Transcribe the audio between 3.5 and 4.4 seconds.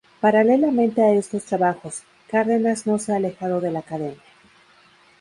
de la academia.